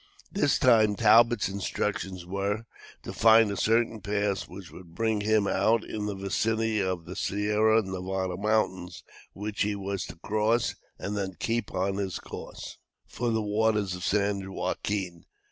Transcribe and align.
This 0.31 0.57
time, 0.57 0.95
Talbot's 0.95 1.47
instructions 1.47 2.25
were, 2.25 2.65
to 3.03 3.13
find 3.13 3.51
a 3.51 3.55
certain 3.55 4.01
pass 4.01 4.47
which 4.49 4.71
would 4.71 4.95
bring 4.95 5.21
him 5.21 5.45
out 5.45 5.83
in 5.83 6.07
the 6.07 6.15
vicinity 6.15 6.81
of 6.81 7.05
the 7.05 7.15
Sierra 7.15 7.83
Nevada 7.83 8.35
Mountains, 8.35 9.03
which 9.33 9.61
he 9.61 9.75
was 9.75 10.07
to 10.07 10.15
cross, 10.15 10.73
and 10.97 11.15
then 11.15 11.35
keep 11.37 11.71
on 11.75 11.97
his 11.97 12.17
course 12.17 12.79
for 13.05 13.29
the 13.29 13.43
waters 13.43 13.93
of 13.93 14.01
the 14.01 14.09
San 14.09 14.51
Joaquin. 14.51 15.25